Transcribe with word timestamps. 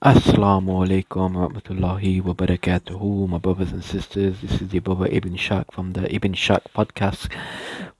Assalamu 0.00 0.86
alaikum 0.86 1.34
warahmatullahi 1.34 2.22
wabarakatuh, 2.22 3.28
my 3.28 3.38
brothers 3.38 3.72
and 3.72 3.82
sisters. 3.82 4.40
This 4.40 4.62
is 4.62 4.72
your 4.72 4.80
brother 4.80 5.08
Ibn 5.10 5.34
Shak 5.34 5.72
from 5.72 5.90
the 5.94 6.06
Ibn 6.14 6.34
Shak 6.34 6.72
podcast. 6.72 7.26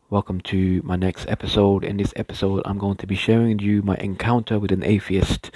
Welcome 0.08 0.40
to 0.42 0.80
my 0.84 0.94
next 0.94 1.26
episode. 1.26 1.82
In 1.82 1.96
this 1.96 2.12
episode, 2.14 2.62
I'm 2.64 2.78
going 2.78 2.98
to 2.98 3.06
be 3.08 3.16
sharing 3.16 3.56
with 3.56 3.62
you 3.62 3.82
my 3.82 3.96
encounter 3.96 4.60
with 4.60 4.70
an 4.70 4.84
atheist 4.84 5.50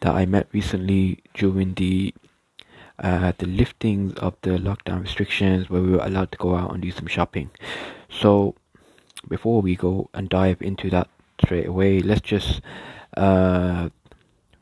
that 0.00 0.14
I 0.14 0.24
met 0.24 0.48
recently 0.52 1.20
during 1.34 1.74
the 1.74 2.14
uh, 2.98 3.32
the 3.36 3.46
lifting 3.46 4.16
of 4.16 4.32
the 4.40 4.56
lockdown 4.56 5.02
restrictions, 5.02 5.68
where 5.68 5.82
we 5.82 5.90
were 5.90 6.06
allowed 6.06 6.32
to 6.32 6.38
go 6.38 6.56
out 6.56 6.72
and 6.72 6.80
do 6.80 6.90
some 6.90 7.06
shopping. 7.06 7.50
So, 8.08 8.54
before 9.28 9.60
we 9.60 9.76
go 9.76 10.08
and 10.14 10.30
dive 10.30 10.62
into 10.62 10.88
that 10.88 11.10
straight 11.44 11.66
away, 11.66 12.00
let's 12.00 12.22
just 12.22 12.62
uh, 13.14 13.90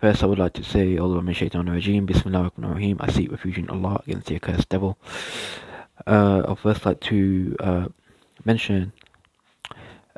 First, 0.00 0.22
I 0.22 0.26
would 0.26 0.38
like 0.38 0.54
to 0.54 0.64
say, 0.64 0.96
Allah 0.96 1.20
min 1.20 1.34
shaitan 1.34 1.66
rajim, 1.66 2.06
Bismillah 2.06 2.44
ar 2.44 2.52
rahim 2.56 2.96
I 3.00 3.12
seek 3.12 3.30
refuge 3.30 3.58
in 3.58 3.68
Allah 3.68 4.00
against 4.06 4.28
the 4.28 4.36
accursed 4.36 4.70
devil. 4.70 4.96
Uh, 6.06 6.42
I'd 6.48 6.58
first 6.58 6.86
like 6.86 7.00
to 7.00 7.54
uh, 7.60 7.88
mention 8.42 8.94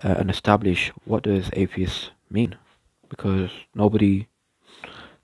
uh, 0.05 0.15
and 0.19 0.31
establish 0.31 0.93
what 1.05 1.25
does 1.25 1.51
atheist 1.55 2.13
mean, 2.31 2.55
because 3.09 3.51
nobody 3.75 4.29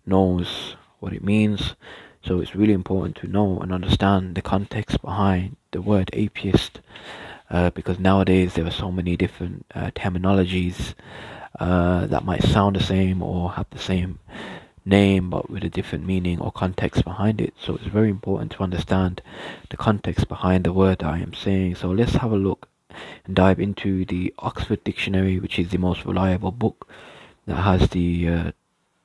knows 0.05 0.75
what 0.99 1.13
it 1.13 1.23
means. 1.23 1.77
So 2.21 2.41
it's 2.41 2.57
really 2.57 2.73
important 2.73 3.15
to 3.19 3.29
know 3.29 3.61
and 3.61 3.73
understand 3.73 4.35
the 4.35 4.43
context 4.43 5.01
behind 5.01 5.57
the 5.71 5.81
word 5.81 6.11
atheist, 6.13 6.81
uh, 7.49 7.71
because 7.71 8.01
nowadays 8.01 8.55
there 8.55 8.67
are 8.67 8.73
so 8.73 8.91
many 8.91 9.17
different 9.17 9.67
uh, 9.73 9.93
terminologies 9.95 10.95
uh, 11.59 12.07
that 12.07 12.25
might 12.25 12.43
sound 12.43 12.77
the 12.77 12.83
same 12.83 13.23
or 13.23 13.53
have 13.53 13.67
the 13.71 13.79
same 13.79 14.19
name 14.85 15.29
but 15.29 15.51
with 15.51 15.63
a 15.65 15.69
different 15.69 16.07
meaning 16.07 16.41
or 16.41 16.51
context 16.51 17.05
behind 17.05 17.41
it. 17.41 17.55
So 17.61 17.77
it's 17.77 17.85
very 17.85 18.11
important 18.11 18.53
to 18.53 18.63
understand 18.63 19.23
the 19.71 19.77
context 19.77 20.29
behind 20.29 20.65
the 20.65 20.73
word 20.73 21.03
I 21.03 21.19
am 21.19 21.35
saying. 21.35 21.77
So 21.77 21.91
let's 21.91 22.15
have 22.17 22.33
a 22.33 22.37
look 22.37 22.69
and 23.27 23.37
dive 23.37 23.61
into 23.61 24.05
the 24.05 24.35
Oxford 24.39 24.83
Dictionary, 24.85 25.39
which 25.39 25.59
is 25.59 25.71
the 25.71 25.79
most 25.79 26.05
reliable 26.05 26.51
book 26.51 26.89
that 27.47 27.57
has 27.57 27.91
the 27.91 28.29
uh, 28.29 28.53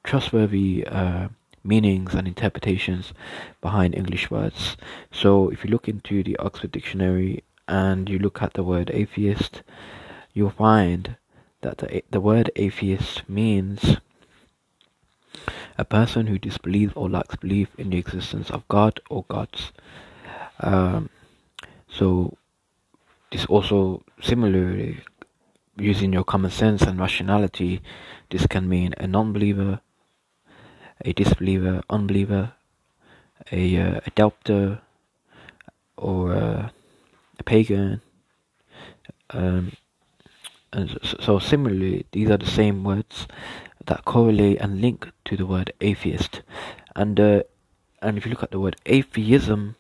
trustworthy 0.04 0.86
uh, 0.88 1.28
meanings 1.64 2.14
and 2.14 2.28
interpretations 2.28 3.14
behind 3.62 3.96
English 3.96 4.30
words. 4.30 4.76
So 5.12 5.50
if 5.50 5.64
you 5.64 5.70
look 5.70 5.88
into 5.88 6.24
the 6.24 6.38
Oxford 6.38 6.72
Dictionary 6.72 7.44
and 7.68 8.10
you 8.10 8.20
look 8.20 8.42
at 8.42 8.54
the 8.54 8.64
word 8.64 8.92
atheist, 8.94 9.64
you'll 10.34 10.50
find 10.50 11.16
that 11.64 11.80
the, 11.80 12.04
the 12.12 12.22
word 12.22 12.52
atheist 12.56 13.28
means 13.28 13.98
a 15.78 15.84
person 15.84 16.28
who 16.28 16.38
disbelieves 16.38 16.94
or 16.96 17.10
lacks 17.10 17.36
belief 17.38 17.70
in 17.78 17.90
the 17.90 17.98
existence 17.98 18.52
of 18.52 18.68
God 18.68 19.00
or 19.10 19.26
gods. 19.28 19.72
Um, 20.60 21.10
so, 21.88 22.38
this 23.32 23.46
also 23.46 24.04
similarly, 24.22 25.02
using 25.78 26.14
your 26.14 26.24
common 26.24 26.52
sense 26.52 26.84
and 26.84 27.00
rationality, 27.00 27.82
this 28.30 28.46
can 28.46 28.70
mean 28.70 28.94
a 28.98 29.08
non-believer, 29.08 29.80
a 31.04 31.14
disbeliever, 31.14 31.82
unbeliever, 31.90 32.54
a, 33.52 33.78
uh, 33.78 34.00
a 34.06 34.10
doubter, 34.12 34.80
or 35.98 36.34
uh, 36.34 36.70
a 37.40 37.44
pagan. 37.44 38.02
Um, 39.32 39.74
and 40.74 40.98
so, 41.22 41.38
similarly, 41.38 42.08
these 42.12 42.32
are 42.32 42.38
the 42.38 42.48
same 42.48 42.84
words 42.84 43.28
that 43.86 44.06
correlate 44.06 44.60
and 44.60 44.82
link 44.82 45.12
to 45.26 45.38
the 45.38 45.46
word 45.46 45.72
atheist. 45.82 46.42
And 46.96 47.20
uh, 47.20 47.44
and 48.02 48.18
if 48.18 48.26
you 48.26 48.32
look 48.32 48.44
at 48.44 48.52
the 48.52 48.60
word 48.60 48.76
atheism, 48.88 49.76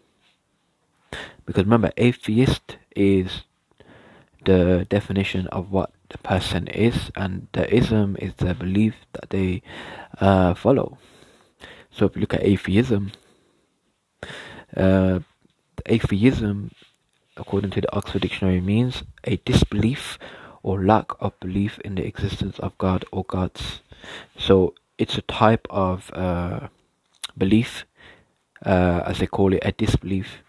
because 1.45 1.63
remember, 1.63 1.91
atheist 1.97 2.77
is 2.95 3.41
the 4.45 4.85
definition 4.87 5.47
of 5.47 5.71
what 5.71 5.91
the 6.09 6.19
person 6.19 6.67
is, 6.67 7.11
and 7.15 7.47
the 7.53 7.73
ism 7.73 8.15
is 8.19 8.35
the 8.35 8.53
belief 8.53 8.93
that 9.13 9.31
they 9.31 9.63
uh, 10.21 10.53
follow. 10.53 10.99
So 11.89 12.05
if 12.05 12.15
you 12.15 12.21
look 12.21 12.35
at 12.35 12.43
atheism, 12.43 13.13
uh, 14.77 15.19
atheism, 15.87 16.71
according 17.35 17.71
to 17.71 17.81
the 17.81 17.95
Oxford 17.95 18.21
Dictionary, 18.21 18.61
means 18.61 19.03
a 19.23 19.37
disbelief 19.37 20.19
or 20.63 20.83
lack 20.83 21.11
of 21.19 21.37
belief 21.39 21.77
in 21.79 21.95
the 21.95 22.05
existence 22.05 22.57
of 22.59 22.77
God 22.77 23.05
or 23.11 23.25
gods. 23.25 23.81
So 24.37 24.73
it's 24.97 25.17
a 25.17 25.21
type 25.23 25.67
of 25.69 26.09
uh, 26.13 26.67
belief, 27.37 27.85
uh, 28.65 29.03
as 29.05 29.19
they 29.19 29.27
call 29.27 29.53
it, 29.53 29.61
a 29.63 29.73
disbelief, 29.73 30.41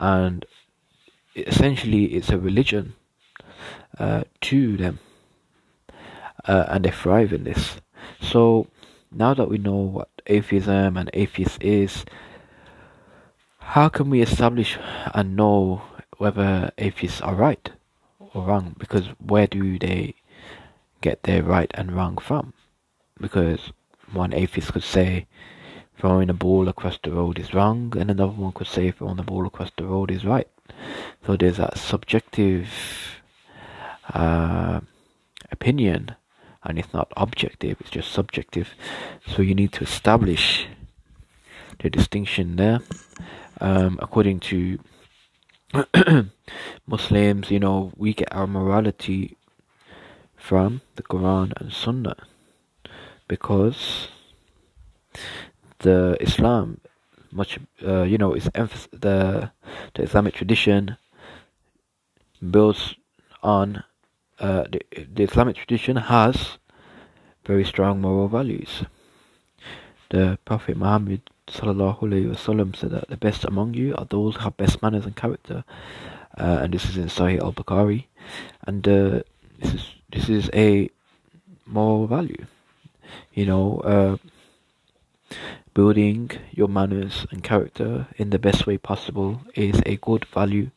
and 0.00 0.44
essentially 1.36 2.06
it's 2.16 2.30
a 2.30 2.38
religion 2.38 2.94
uh, 3.98 4.24
to 4.42 4.76
them, 4.76 4.98
uh, 6.46 6.64
and 6.68 6.84
they 6.84 6.90
thrive 6.90 7.32
in 7.32 7.44
this. 7.44 7.76
So 8.20 8.66
now 9.12 9.34
that 9.34 9.48
we 9.48 9.58
know 9.58 9.76
what 9.76 10.08
atheism 10.26 10.96
and 10.96 11.10
atheist 11.14 11.62
is, 11.62 12.04
how 13.58 13.88
can 13.88 14.10
we 14.10 14.20
establish 14.20 14.78
and 15.14 15.36
know 15.36 15.82
whether 16.18 16.72
atheists 16.76 17.20
are 17.20 17.34
right 17.34 17.70
or 18.34 18.44
wrong? 18.44 18.74
Because 18.78 19.06
where 19.18 19.46
do 19.46 19.78
they 19.78 20.14
get 21.00 21.22
their 21.24 21.42
right 21.42 21.70
and 21.74 21.92
wrong 21.92 22.16
from? 22.18 22.52
because 23.20 23.72
one 24.12 24.32
atheist 24.32 24.72
could 24.72 24.82
say 24.82 25.26
throwing 25.98 26.30
a 26.30 26.34
ball 26.34 26.68
across 26.68 26.98
the 27.02 27.10
road 27.12 27.38
is 27.38 27.52
wrong, 27.52 27.92
and 27.98 28.10
another 28.10 28.32
one 28.32 28.52
could 28.52 28.66
say 28.66 28.90
throwing 28.90 29.18
a 29.18 29.22
ball 29.22 29.46
across 29.46 29.70
the 29.76 29.84
road 29.84 30.10
is 30.10 30.24
right. 30.24 30.48
So 31.26 31.36
there's 31.36 31.58
that 31.58 31.76
subjective 31.76 32.68
uh, 34.14 34.80
opinion, 35.52 36.16
and 36.64 36.78
it's 36.78 36.92
not 36.94 37.12
objective, 37.16 37.76
it's 37.80 37.90
just 37.90 38.10
subjective. 38.10 38.70
So 39.26 39.42
you 39.42 39.54
need 39.54 39.72
to 39.72 39.84
establish 39.84 40.66
the 41.80 41.90
distinction 41.90 42.56
there. 42.56 42.80
Um, 43.62 43.98
according 44.00 44.40
to 44.40 44.78
Muslims, 46.86 47.50
you 47.50 47.60
know, 47.60 47.92
we 47.96 48.14
get 48.14 48.32
our 48.32 48.46
morality 48.46 49.36
from 50.36 50.80
the 50.96 51.02
Quran 51.02 51.52
and 51.60 51.72
Sunnah 51.72 52.16
because 53.28 54.08
the 55.80 56.16
Islam 56.20 56.80
much 57.32 57.58
uh, 57.86 58.02
you 58.02 58.18
know 58.18 58.34
is 58.34 58.48
emph- 58.48 58.88
the 58.90 59.52
the 59.94 60.02
Islamic 60.02 60.34
tradition 60.34 60.96
builds 62.50 62.96
on 63.42 63.84
uh, 64.40 64.64
the, 64.72 64.80
the 65.14 65.22
Islamic 65.24 65.56
tradition 65.56 65.96
has 65.96 66.58
very 67.44 67.64
strong 67.64 68.00
moral 68.00 68.28
values. 68.28 68.84
The 70.10 70.38
Prophet 70.44 70.76
Muhammad 70.76 71.22
sallallahu 71.50 72.00
alaihi 72.00 72.30
wasallam 72.30 72.74
said 72.76 72.90
that 72.90 73.08
the 73.08 73.16
best 73.16 73.44
among 73.44 73.74
you 73.74 73.94
are 73.96 74.04
those 74.04 74.36
who 74.36 74.42
have 74.42 74.56
best 74.56 74.82
manners 74.82 75.04
and 75.04 75.16
character, 75.16 75.64
uh, 76.38 76.60
and 76.62 76.72
this 76.72 76.84
is 76.88 76.96
in 76.96 77.06
Sahih 77.06 77.40
al 77.40 77.52
Bukhari, 77.52 78.06
and 78.66 78.86
uh, 78.86 79.22
this 79.58 79.74
is 79.74 79.86
this 80.10 80.28
is 80.28 80.50
a 80.54 80.90
moral 81.66 82.06
value. 82.06 82.46
You 83.34 83.46
know, 83.46 83.78
uh, 83.80 84.16
building 85.74 86.30
your 86.52 86.68
manners 86.68 87.26
and 87.30 87.42
character 87.42 88.06
in 88.16 88.30
the 88.30 88.38
best 88.38 88.66
way 88.66 88.78
possible 88.78 89.42
is 89.54 89.80
a 89.86 89.96
good 89.96 90.24
value 90.26 90.70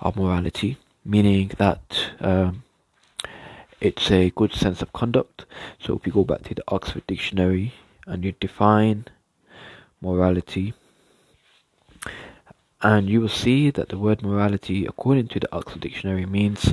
of 0.00 0.16
morality, 0.16 0.78
meaning 1.04 1.52
that 1.58 2.12
um, 2.20 2.62
it's 3.80 4.10
a 4.10 4.30
good 4.30 4.52
sense 4.52 4.82
of 4.82 4.92
conduct. 4.92 5.44
So 5.78 5.96
if 5.96 6.06
you 6.06 6.12
go 6.12 6.24
back 6.24 6.42
to 6.44 6.54
the 6.54 6.64
Oxford 6.68 7.06
Dictionary 7.06 7.74
and 8.06 8.24
you 8.24 8.32
define 8.32 9.06
morality, 10.00 10.74
and 12.80 13.08
you 13.08 13.20
will 13.20 13.28
see 13.28 13.70
that 13.70 13.88
the 13.88 13.98
word 13.98 14.22
morality, 14.22 14.86
according 14.86 15.28
to 15.28 15.40
the 15.40 15.52
Oxford 15.52 15.80
Dictionary, 15.80 16.26
means 16.26 16.72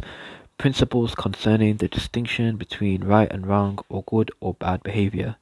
principles 0.58 1.16
concerning 1.16 1.78
the 1.78 1.88
distinction 1.88 2.58
between 2.58 3.04
right 3.04 3.32
and 3.32 3.48
wrong 3.48 3.80
or 3.90 4.04
good 4.04 4.32
or 4.40 4.54
bad 4.54 4.84
behavior. 4.84 5.36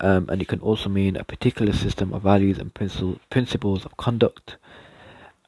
Um, 0.00 0.28
and 0.28 0.40
it 0.42 0.48
can 0.48 0.60
also 0.60 0.88
mean 0.88 1.16
a 1.16 1.24
particular 1.24 1.72
system 1.72 2.12
of 2.12 2.22
values 2.22 2.58
and 2.58 2.72
principles 2.74 3.84
of 3.84 3.96
conduct. 3.96 4.56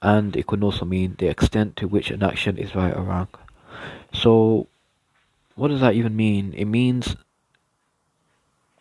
And 0.02 0.34
it 0.36 0.46
can 0.46 0.62
also 0.62 0.84
mean 0.84 1.16
the 1.18 1.28
extent 1.28 1.76
to 1.76 1.88
which 1.88 2.10
an 2.10 2.22
action 2.22 2.56
is 2.56 2.74
right 2.74 2.96
or 2.96 3.02
wrong. 3.02 3.28
So, 4.12 4.66
what 5.56 5.68
does 5.68 5.80
that 5.80 5.94
even 5.94 6.16
mean? 6.16 6.54
It 6.54 6.64
means 6.64 7.16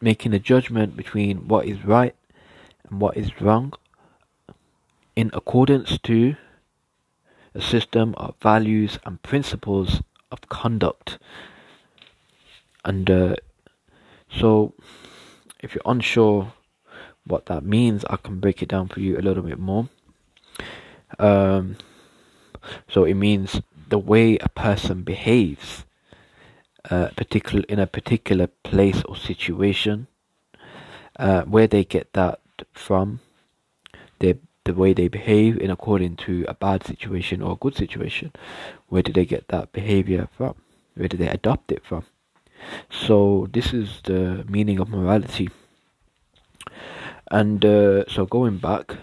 making 0.01 0.33
a 0.33 0.39
judgment 0.39 0.95
between 0.95 1.48
what 1.48 1.65
is 1.65 1.83
right 1.83 2.15
and 2.89 3.00
what 3.00 3.18
is 3.18 3.41
wrong 3.41 3.74
in 5.15 5.30
accordance 5.33 5.97
to 6.00 6.36
a 7.53 7.62
system 7.62 8.13
of 8.18 8.36
values 8.41 9.00
and 9.06 9.21
principles 9.21 10.01
of 10.31 10.47
conduct. 10.50 11.18
And 12.86 13.09
uh, 13.09 13.36
so, 14.30 14.74
if 15.59 15.74
you're 15.75 15.81
unsure 15.86 16.53
what 17.25 17.47
that 17.47 17.63
means, 17.63 18.06
I 18.09 18.18
can 18.18 18.39
break 18.39 18.62
it 18.62 18.69
down 18.69 18.88
for 18.88 19.00
you 19.00 19.18
a 19.18 19.21
little 19.21 19.44
bit 19.44 19.59
more. 19.59 19.89
Um, 21.18 21.77
so 22.88 23.03
it 23.03 23.15
means 23.15 23.62
the 23.88 23.97
way 23.97 24.38
a 24.38 24.50
person 24.50 25.01
behaves, 25.03 25.86
uh, 26.89 27.09
particular 27.15 27.65
in 27.68 27.80
a 27.80 27.88
particular 27.88 28.47
place 28.63 29.03
or 29.03 29.15
situation, 29.15 30.07
uh, 31.18 31.44
where 31.44 31.68
they 31.68 31.83
get 31.83 32.13
that 32.13 32.39
from, 32.73 33.19
their 34.19 34.35
the 34.65 34.73
way 34.73 34.94
they 34.94 35.07
behave 35.07 35.57
in 35.57 35.71
according 35.71 36.15
to 36.15 36.45
a 36.47 36.53
bad 36.53 36.85
situation 36.85 37.41
or 37.41 37.53
a 37.53 37.56
good 37.63 37.75
situation. 37.75 38.31
Where 38.88 39.01
did 39.01 39.15
they 39.15 39.25
get 39.25 39.47
that 39.47 39.71
behavior 39.71 40.27
from? 40.31 40.56
Where 40.95 41.07
did 41.07 41.19
they 41.19 41.27
adopt 41.27 41.71
it 41.71 41.83
from? 41.83 42.06
So 42.89 43.47
this 43.51 43.73
is 43.73 44.01
the 44.03 44.45
meaning 44.47 44.79
of 44.79 44.89
morality. 44.89 45.50
And 47.31 47.63
uh, 47.65 48.06
so 48.07 48.25
going 48.25 48.57
back, 48.57 48.97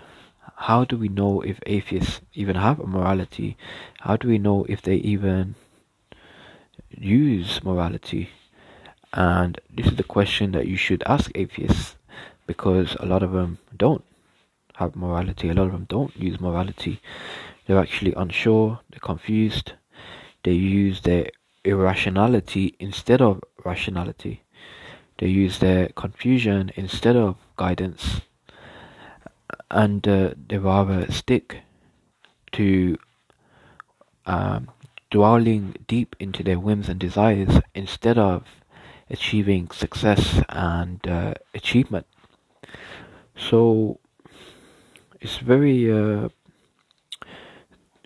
how 0.56 0.84
do 0.84 0.96
we 0.96 1.08
know 1.08 1.40
if 1.40 1.58
atheists 1.66 2.20
even 2.34 2.56
have 2.56 2.78
a 2.80 2.86
morality? 2.86 3.56
How 4.00 4.16
do 4.16 4.28
we 4.28 4.38
know 4.38 4.64
if 4.68 4.82
they 4.82 4.96
even 4.96 5.54
use 6.90 7.62
morality? 7.64 8.30
And 9.12 9.60
this 9.72 9.86
is 9.86 9.96
the 9.96 10.04
question 10.16 10.52
that 10.52 10.66
you 10.66 10.76
should 10.76 11.02
ask 11.06 11.30
atheists 11.34 11.96
because 12.46 12.96
a 13.00 13.06
lot 13.06 13.22
of 13.22 13.32
them 13.32 13.58
don't 13.76 14.04
have 14.74 14.96
morality. 14.96 15.48
A 15.48 15.54
lot 15.54 15.66
of 15.66 15.72
them 15.72 15.86
don't 15.88 16.16
use 16.16 16.40
morality. 16.40 17.00
They're 17.66 17.78
actually 17.78 18.12
unsure, 18.14 18.80
they're 18.90 19.00
confused, 19.00 19.72
they 20.44 20.52
use 20.52 21.00
their 21.00 21.30
irrationality 21.64 22.76
instead 22.78 23.20
of 23.20 23.42
rationality. 23.64 24.42
They 25.18 25.28
use 25.28 25.58
their 25.58 25.88
confusion 25.88 26.70
instead 26.76 27.16
of 27.16 27.36
guidance. 27.56 28.20
And 29.70 30.06
uh, 30.06 30.34
they 30.48 30.58
rather 30.58 31.10
stick 31.10 31.62
to 32.52 32.98
um, 34.26 34.70
dwelling 35.10 35.74
deep 35.86 36.14
into 36.20 36.42
their 36.42 36.58
whims 36.58 36.88
and 36.88 37.00
desires 37.00 37.60
instead 37.74 38.18
of 38.18 38.44
achieving 39.08 39.70
success 39.70 40.42
and 40.48 41.06
uh, 41.08 41.34
achievement. 41.54 42.06
So 43.36 44.00
it's 45.20 45.38
very 45.38 45.90
uh, 45.90 46.28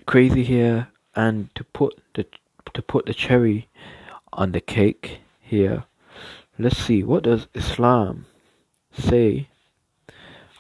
crazy 0.07 0.45
here, 0.45 0.89
and 1.15 1.55
to 1.55 1.65
put 1.65 2.01
the 2.15 2.27
to 2.75 2.83
put 2.83 3.07
the 3.07 3.15
cherry 3.15 3.69
on 4.33 4.53
the 4.53 4.61
cake 4.61 5.21
here, 5.41 5.85
let's 6.59 6.79
see 6.79 7.03
what 7.03 7.25
does 7.25 7.49
Islam 7.55 8.27
say 8.93 9.49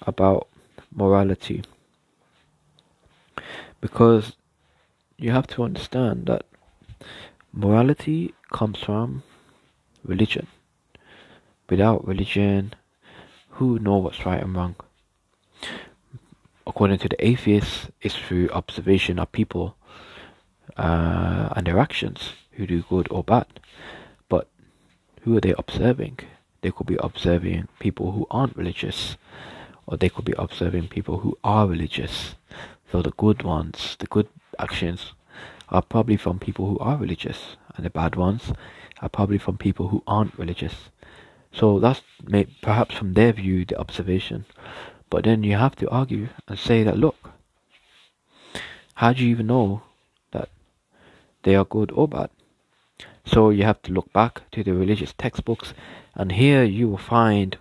about 0.02 0.48
morality 0.92 1.62
because 3.80 4.36
you 5.16 5.30
have 5.30 5.46
to 5.46 5.62
understand 5.62 6.26
that 6.26 6.44
morality 7.52 8.34
comes 8.52 8.78
from 8.78 9.22
religion. 10.04 10.46
Without 11.68 12.06
religion, 12.06 12.74
who 13.60 13.78
know 13.78 13.98
what's 13.98 14.24
right 14.24 14.42
and 14.42 14.56
wrong? 14.56 14.74
According 16.66 16.96
to 17.00 17.10
the 17.10 17.22
atheists, 17.22 17.88
it's 18.00 18.16
through 18.16 18.48
observation 18.48 19.18
of 19.18 19.30
people 19.32 19.76
uh, 20.78 21.50
and 21.54 21.66
their 21.66 21.78
actions 21.78 22.32
who 22.52 22.66
do 22.66 22.82
good 22.88 23.06
or 23.10 23.22
bad. 23.22 23.60
But 24.30 24.48
who 25.20 25.36
are 25.36 25.42
they 25.42 25.54
observing? 25.58 26.20
They 26.62 26.70
could 26.70 26.86
be 26.86 26.96
observing 27.02 27.68
people 27.78 28.12
who 28.12 28.26
aren't 28.30 28.56
religious, 28.56 29.18
or 29.86 29.98
they 29.98 30.08
could 30.08 30.24
be 30.24 30.34
observing 30.38 30.88
people 30.88 31.18
who 31.18 31.36
are 31.44 31.66
religious. 31.66 32.36
So 32.90 33.02
the 33.02 33.10
good 33.10 33.42
ones, 33.42 33.96
the 33.98 34.06
good 34.06 34.28
actions, 34.58 35.12
are 35.68 35.82
probably 35.82 36.16
from 36.16 36.38
people 36.38 36.66
who 36.66 36.78
are 36.78 36.96
religious, 36.96 37.56
and 37.76 37.84
the 37.84 37.90
bad 37.90 38.16
ones 38.16 38.54
are 39.02 39.10
probably 39.10 39.38
from 39.38 39.58
people 39.58 39.88
who 39.88 40.02
aren't 40.06 40.38
religious. 40.38 40.88
So 41.52 41.78
that's 41.78 42.02
perhaps 42.62 42.94
from 42.94 43.14
their 43.14 43.32
view 43.32 43.64
the 43.64 43.78
observation. 43.78 44.44
But 45.10 45.24
then 45.24 45.42
you 45.42 45.56
have 45.56 45.76
to 45.76 45.90
argue 45.90 46.28
and 46.46 46.58
say 46.58 46.84
that 46.84 46.98
look, 46.98 47.30
how 48.94 49.12
do 49.12 49.24
you 49.24 49.30
even 49.30 49.48
know 49.48 49.82
that 50.32 50.48
they 51.42 51.56
are 51.56 51.64
good 51.64 51.90
or 51.92 52.06
bad? 52.06 52.30
So 53.24 53.50
you 53.50 53.64
have 53.64 53.82
to 53.82 53.92
look 53.92 54.12
back 54.12 54.50
to 54.52 54.62
the 54.62 54.72
religious 54.72 55.12
textbooks, 55.16 55.74
and 56.14 56.32
here 56.32 56.62
you 56.64 56.88
will 56.88 56.98
find 56.98 57.56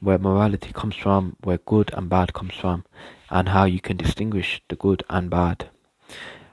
where 0.00 0.18
morality 0.18 0.72
comes 0.72 0.96
from, 0.96 1.36
where 1.42 1.58
good 1.58 1.92
and 1.94 2.08
bad 2.08 2.32
comes 2.32 2.54
from, 2.54 2.84
and 3.30 3.48
how 3.50 3.64
you 3.64 3.80
can 3.80 3.96
distinguish 3.96 4.60
the 4.68 4.76
good 4.76 5.04
and 5.08 5.30
bad. 5.30 5.68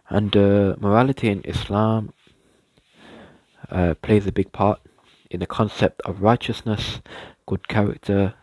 And 0.10 0.36
uh, 0.36 0.76
morality 0.80 1.30
in 1.30 1.42
Islam 1.44 2.14
uh, 3.70 3.96
plays 4.02 4.26
a 4.28 4.32
big 4.32 4.52
part 4.52 4.80
in 5.30 5.40
the 5.40 5.46
concept 5.46 6.02
of 6.02 6.22
righteousness, 6.22 7.02
good 7.46 7.68
character, 7.68 8.34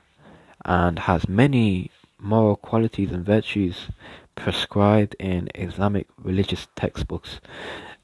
and 0.64 1.00
has 1.00 1.28
many 1.28 1.90
moral 2.18 2.56
qualities 2.56 3.10
and 3.10 3.24
virtues 3.24 3.88
prescribed 4.34 5.16
in 5.18 5.48
Islamic 5.54 6.06
religious 6.22 6.68
textbooks. 6.76 7.40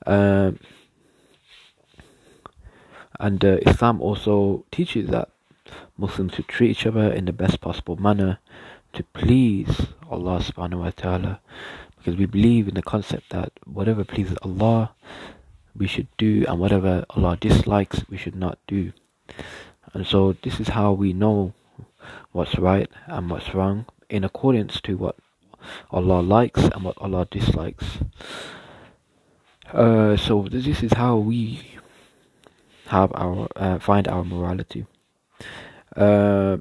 Um, 0.06 0.58
and 3.20 3.44
uh, 3.44 3.58
Islam 3.66 4.00
also 4.00 4.64
teaches 4.70 5.08
that 5.10 5.28
Muslims 5.96 6.34
should 6.34 6.48
treat 6.48 6.70
each 6.70 6.86
other 6.86 7.12
in 7.12 7.26
the 7.26 7.32
best 7.32 7.60
possible 7.60 7.96
manner 7.96 8.38
to 8.94 9.04
please 9.14 9.86
Allah 10.10 10.40
subhanahu 10.40 10.80
wa 10.80 10.90
ta'ala 10.90 11.40
because 11.96 12.16
we 12.16 12.26
believe 12.26 12.68
in 12.68 12.74
the 12.74 12.82
concept 12.82 13.30
that 13.30 13.52
whatever 13.64 14.04
pleases 14.04 14.36
Allah 14.42 14.92
we 15.76 15.86
should 15.86 16.08
do 16.18 16.44
and 16.48 16.58
whatever 16.58 17.04
Allah 17.10 17.36
dislikes 17.40 18.04
we 18.08 18.16
should 18.16 18.36
not 18.36 18.58
do. 18.66 18.92
And 19.94 20.06
so 20.06 20.34
this 20.42 20.60
is 20.60 20.68
how 20.68 20.92
we 20.92 21.12
know 21.12 21.54
what's 22.32 22.58
right 22.58 22.90
and 23.06 23.30
what's 23.30 23.54
wrong 23.54 23.86
in 24.08 24.24
accordance 24.24 24.80
to 24.82 24.96
what 24.96 25.16
Allah 25.90 26.20
likes 26.20 26.62
and 26.62 26.84
what 26.84 26.98
Allah 26.98 27.26
dislikes. 27.30 27.98
Uh, 29.72 30.16
so 30.16 30.46
this 30.50 30.82
is 30.82 30.92
how 30.92 31.16
we 31.16 31.78
have 32.86 33.12
our 33.14 33.48
uh, 33.56 33.78
find 33.78 34.06
our 34.08 34.24
morality. 34.24 34.86
Uh, 35.96 36.58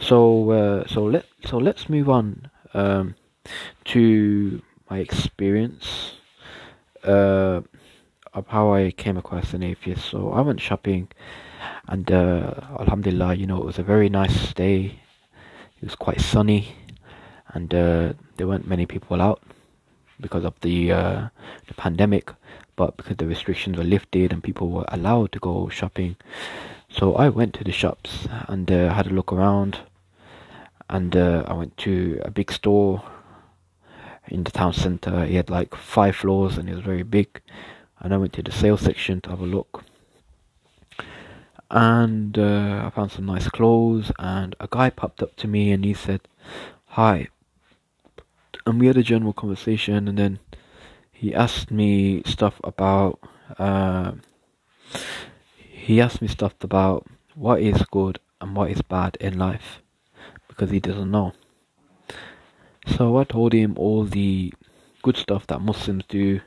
so 0.00 0.50
uh, 0.50 0.86
so 0.88 1.04
let 1.04 1.24
so 1.44 1.58
let's 1.58 1.88
move 1.88 2.08
on 2.08 2.50
um, 2.74 3.14
to 3.84 4.60
my 4.90 4.98
experience 4.98 6.12
uh, 7.04 7.60
of 8.34 8.46
how 8.48 8.72
I 8.72 8.90
came 8.90 9.16
across 9.16 9.52
an 9.52 9.62
atheist. 9.62 10.04
So 10.10 10.32
I 10.32 10.40
went 10.40 10.60
shopping, 10.60 11.08
and 11.86 12.10
uh, 12.10 12.54
Alhamdulillah, 12.80 13.34
you 13.34 13.46
know, 13.46 13.58
it 13.58 13.64
was 13.64 13.78
a 13.78 13.82
very 13.82 14.08
nice 14.08 14.52
day. 14.52 15.00
It 15.80 15.84
was 15.84 15.94
quite 15.94 16.20
sunny, 16.20 16.74
and 17.48 17.72
uh, 17.72 18.12
there 18.36 18.46
weren't 18.46 18.66
many 18.66 18.86
people 18.86 19.20
out 19.20 19.42
because 20.20 20.44
of 20.44 20.54
the 20.60 20.92
uh, 20.92 21.28
the 21.66 21.74
pandemic. 21.74 22.32
But 22.76 22.96
because 22.96 23.16
the 23.16 23.26
restrictions 23.26 23.76
were 23.76 23.82
lifted 23.84 24.32
and 24.32 24.40
people 24.40 24.70
were 24.70 24.84
allowed 24.88 25.32
to 25.32 25.40
go 25.40 25.68
shopping, 25.68 26.14
so 26.88 27.16
I 27.16 27.28
went 27.28 27.54
to 27.54 27.64
the 27.64 27.72
shops 27.72 28.28
and 28.46 28.70
uh, 28.70 28.94
had 28.94 29.08
a 29.08 29.10
look 29.10 29.32
around. 29.32 29.80
And 30.90 31.14
uh, 31.14 31.44
I 31.46 31.52
went 31.52 31.76
to 31.78 32.18
a 32.24 32.30
big 32.30 32.50
store 32.50 33.02
in 34.30 34.44
the 34.44 34.50
town 34.50 34.72
center. 34.72 35.24
He 35.24 35.36
had 35.36 35.50
like 35.50 35.74
five 35.74 36.16
floors 36.16 36.58
and 36.58 36.68
it 36.68 36.74
was 36.74 36.84
very 36.84 37.02
big. 37.02 37.40
And 38.00 38.14
I 38.14 38.16
went 38.16 38.32
to 38.34 38.42
the 38.42 38.52
sales 38.52 38.82
section 38.82 39.20
to 39.22 39.30
have 39.30 39.40
a 39.40 39.46
look. 39.46 39.84
And 41.70 42.38
uh, 42.38 42.84
I 42.86 42.90
found 42.94 43.12
some 43.12 43.26
nice 43.26 43.48
clothes. 43.48 44.12
And 44.18 44.54
a 44.60 44.68
guy 44.70 44.90
popped 44.90 45.22
up 45.22 45.36
to 45.36 45.48
me 45.48 45.72
and 45.72 45.84
he 45.84 45.94
said, 45.94 46.22
Hi. 46.86 47.28
And 48.64 48.80
we 48.80 48.86
had 48.86 48.96
a 48.96 49.02
general 49.02 49.32
conversation. 49.32 50.08
And 50.08 50.18
then 50.18 50.38
he 51.12 51.34
asked 51.34 51.70
me 51.70 52.22
stuff 52.24 52.60
about. 52.62 53.18
Uh, 53.58 54.12
he 55.56 56.00
asked 56.00 56.20
me 56.20 56.28
stuff 56.28 56.54
about 56.60 57.06
what 57.34 57.60
is 57.60 57.82
good 57.90 58.18
and 58.40 58.54
what 58.54 58.70
is 58.70 58.82
bad 58.82 59.16
in 59.20 59.38
life 59.38 59.80
because 60.48 60.70
he 60.70 60.80
doesn't 60.80 61.10
know. 61.10 61.32
So 62.96 63.18
I 63.18 63.24
told 63.24 63.52
him 63.52 63.74
all 63.76 64.04
the 64.04 64.52
good 65.02 65.16
stuff 65.16 65.46
that 65.48 65.60
Muslims 65.60 66.04
do, 66.08 66.40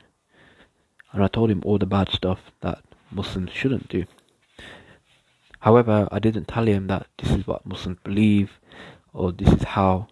and 1.12 1.22
I 1.22 1.28
told 1.28 1.50
him 1.50 1.62
all 1.64 1.78
the 1.78 1.86
bad 1.86 2.10
stuff 2.10 2.50
that 2.60 2.82
Muslims 3.10 3.50
shouldn't 3.52 3.88
do. 3.88 4.04
However, 5.60 6.08
I 6.10 6.18
didn't 6.18 6.48
tell 6.48 6.66
him 6.66 6.88
that 6.88 7.06
this 7.18 7.30
is 7.30 7.46
what 7.46 7.64
Muslims 7.64 7.98
believe 8.02 8.58
or 9.12 9.32
this 9.32 9.52
is 9.52 9.62
how 9.62 10.08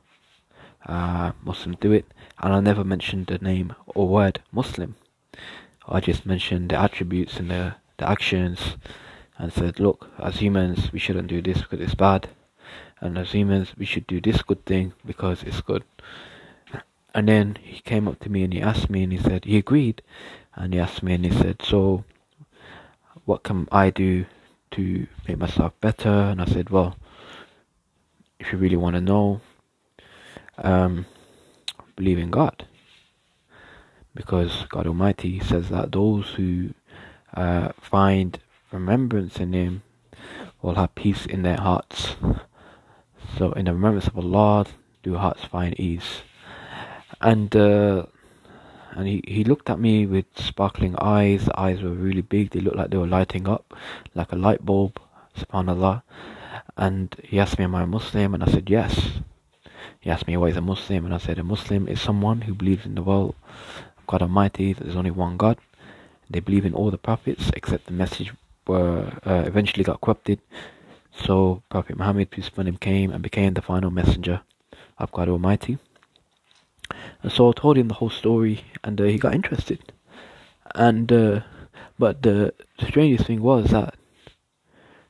uh, 0.86 1.32
Muslims 1.42 1.78
do 1.80 1.92
it, 1.92 2.06
and 2.38 2.52
I 2.52 2.60
never 2.60 2.84
mentioned 2.84 3.26
the 3.26 3.38
name 3.38 3.74
or 3.86 4.08
word 4.08 4.40
Muslim. 4.52 4.96
I 5.88 6.00
just 6.00 6.24
mentioned 6.24 6.70
the 6.70 6.76
attributes 6.76 7.38
and 7.38 7.50
the, 7.50 7.74
the 7.98 8.08
actions 8.08 8.76
and 9.38 9.52
said, 9.52 9.80
Look, 9.80 10.08
as 10.18 10.36
humans, 10.36 10.92
we 10.92 10.98
shouldn't 10.98 11.28
do 11.28 11.42
this 11.42 11.62
because 11.62 11.80
it's 11.80 11.94
bad. 11.94 12.28
And 13.00 13.16
as 13.16 13.32
humans, 13.32 13.72
we 13.78 13.86
should 13.86 14.06
do 14.06 14.20
this 14.20 14.42
good 14.42 14.64
thing 14.66 14.92
because 15.06 15.42
it's 15.42 15.60
good. 15.62 15.84
And 17.14 17.28
then 17.28 17.58
he 17.62 17.80
came 17.80 18.06
up 18.06 18.20
to 18.20 18.30
me 18.30 18.44
and 18.44 18.52
he 18.52 18.60
asked 18.60 18.90
me 18.90 19.02
and 19.02 19.12
he 19.12 19.18
said, 19.18 19.44
he 19.44 19.56
agreed. 19.56 20.02
And 20.54 20.74
he 20.74 20.80
asked 20.80 21.02
me 21.02 21.14
and 21.14 21.24
he 21.24 21.32
said, 21.32 21.62
So, 21.62 22.04
what 23.24 23.42
can 23.42 23.68
I 23.72 23.90
do 23.90 24.26
to 24.72 25.06
make 25.26 25.38
myself 25.38 25.72
better? 25.80 26.08
And 26.08 26.40
I 26.40 26.44
said, 26.44 26.70
Well, 26.70 26.96
if 28.38 28.52
you 28.52 28.58
really 28.58 28.76
want 28.76 28.94
to 28.96 29.00
know, 29.00 29.40
um, 30.58 31.06
believe 31.96 32.18
in 32.18 32.30
God. 32.30 32.66
Because 34.14 34.66
God 34.68 34.86
Almighty 34.86 35.40
says 35.40 35.68
that 35.68 35.92
those 35.92 36.30
who 36.30 36.74
uh, 37.32 37.70
find 37.80 38.38
remembrance 38.72 39.38
in 39.38 39.52
Him 39.52 39.82
will 40.62 40.74
have 40.74 40.94
peace 40.94 41.26
in 41.26 41.42
their 41.42 41.58
hearts. 41.58 42.16
So, 43.36 43.52
in 43.52 43.64
the 43.66 43.72
remembrance 43.72 44.08
of 44.08 44.18
Allah, 44.18 44.66
do 45.02 45.16
hearts 45.16 45.44
find 45.44 45.78
ease. 45.78 46.22
And 47.20 47.54
uh, 47.54 48.06
and 48.92 49.06
he, 49.06 49.22
he 49.26 49.44
looked 49.44 49.70
at 49.70 49.78
me 49.78 50.06
with 50.06 50.26
sparkling 50.36 50.94
eyes. 51.00 51.44
The 51.44 51.58
eyes 51.58 51.82
were 51.82 51.90
really 51.90 52.22
big. 52.22 52.50
They 52.50 52.60
looked 52.60 52.76
like 52.76 52.90
they 52.90 52.96
were 52.96 53.06
lighting 53.06 53.48
up, 53.48 53.74
like 54.14 54.32
a 54.32 54.36
light 54.36 54.64
bulb. 54.64 55.00
Subhanallah. 55.36 56.02
And 56.76 57.14
he 57.22 57.38
asked 57.38 57.58
me, 57.58 57.64
"Am 57.64 57.74
I 57.74 57.82
a 57.82 57.86
Muslim?" 57.86 58.34
And 58.34 58.42
I 58.42 58.46
said, 58.46 58.68
"Yes." 58.68 59.20
He 60.00 60.10
asked 60.10 60.26
me, 60.26 60.36
"Why 60.36 60.48
is 60.48 60.56
a 60.56 60.60
Muslim?" 60.60 61.04
And 61.04 61.14
I 61.14 61.18
said, 61.18 61.38
"A 61.38 61.44
Muslim 61.44 61.86
is 61.88 62.00
someone 62.00 62.42
who 62.42 62.54
believes 62.54 62.86
in 62.86 62.94
the 62.94 63.02
world 63.02 63.34
God 64.10 64.22
Almighty. 64.22 64.72
There's 64.72 64.96
only 64.96 65.12
one 65.12 65.36
God. 65.36 65.58
They 66.28 66.40
believe 66.40 66.66
in 66.66 66.74
all 66.74 66.90
the 66.90 66.98
prophets 66.98 67.50
except 67.54 67.86
the 67.86 67.92
message 67.92 68.32
were 68.66 69.12
uh, 69.24 69.44
eventually 69.46 69.84
got 69.84 70.00
corrupted. 70.00 70.40
So 71.24 71.62
Prophet 71.68 71.96
Muhammad, 71.98 72.30
peace 72.30 72.48
upon 72.48 72.66
him, 72.66 72.76
came 72.76 73.10
and 73.10 73.22
became 73.22 73.54
the 73.54 73.62
final 73.62 73.90
messenger 73.90 74.42
of 74.98 75.12
God 75.12 75.28
Almighty. 75.28 75.78
And 77.22 77.30
so 77.30 77.50
I 77.50 77.52
told 77.52 77.76
him 77.76 77.88
the 77.88 77.94
whole 77.94 78.10
story, 78.10 78.64
and 78.82 79.00
uh, 79.00 79.04
he 79.04 79.18
got 79.18 79.34
interested. 79.34 79.92
And 80.74 81.12
uh, 81.12 81.40
but 82.00 82.22
the, 82.22 82.54
strangest 82.78 83.26
thing 83.26 83.42
was 83.42 83.70
that 83.72 83.94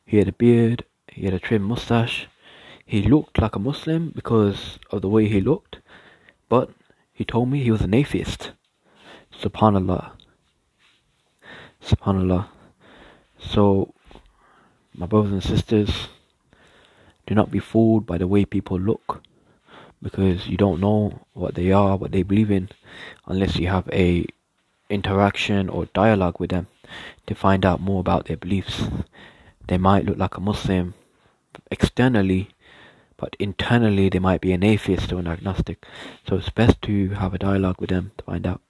he 0.04 0.16
had 0.16 0.26
a 0.26 0.32
beard, 0.32 0.84
he 1.06 1.24
had 1.24 1.34
a 1.34 1.38
trim 1.38 1.62
mustache, 1.62 2.26
he 2.84 3.02
looked 3.02 3.38
like 3.40 3.54
a 3.54 3.60
Muslim 3.60 4.10
because 4.12 4.80
of 4.90 5.00
the 5.00 5.08
way 5.08 5.28
he 5.28 5.40
looked, 5.40 5.78
but 6.48 6.70
he 7.12 7.24
told 7.24 7.48
me 7.48 7.62
he 7.62 7.70
was 7.70 7.82
an 7.82 7.94
atheist. 7.94 8.50
Subhanallah. 9.32 10.10
Subhanallah. 11.80 12.48
So, 13.38 13.94
my 15.00 15.07
brothers 15.07 15.33
and 15.33 15.42
sisters, 15.42 16.09
do 17.26 17.35
not 17.35 17.50
be 17.50 17.59
fooled 17.59 18.04
by 18.04 18.19
the 18.19 18.26
way 18.26 18.45
people 18.45 18.78
look 18.78 19.23
because 20.02 20.47
you 20.47 20.59
don't 20.59 20.78
know 20.78 21.26
what 21.33 21.54
they 21.54 21.73
are, 21.73 21.97
what 21.97 22.12
they 22.12 22.23
believe 22.23 22.50
in, 22.50 22.69
unless 23.26 23.57
you 23.57 23.69
have 23.69 23.88
a 23.92 24.26
interaction 24.90 25.71
or 25.71 25.87
dialogue 25.87 26.38
with 26.38 26.50
them 26.50 26.66
to 27.26 27.35
find 27.35 27.64
out 27.64 27.80
more 27.80 28.00
about 28.00 28.26
their 28.26 28.37
beliefs. 28.37 28.83
They 29.69 29.78
might 29.78 30.04
look 30.04 30.19
like 30.19 30.37
a 30.37 30.40
Muslim 30.40 30.92
externally, 31.71 32.50
but 33.16 33.37
internally 33.38 34.11
they 34.11 34.19
might 34.19 34.42
be 34.42 34.52
an 34.52 34.62
atheist 34.62 35.12
or 35.14 35.21
an 35.21 35.28
agnostic. 35.28 35.87
So 36.28 36.37
it's 36.37 36.50
best 36.50 36.83
to 36.83 37.11
have 37.11 37.33
a 37.33 37.38
dialogue 37.38 37.80
with 37.80 37.88
them 37.88 38.12
to 38.19 38.25
find 38.25 38.47
out 38.47 38.61